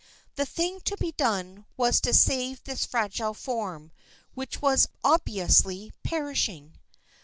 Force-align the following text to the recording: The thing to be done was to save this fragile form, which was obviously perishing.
The 0.33 0.47
thing 0.47 0.79
to 0.85 0.97
be 0.97 1.11
done 1.11 1.67
was 1.77 2.01
to 2.01 2.11
save 2.15 2.63
this 2.63 2.87
fragile 2.87 3.35
form, 3.35 3.91
which 4.33 4.59
was 4.59 4.87
obviously 5.03 5.91
perishing. 6.01 6.79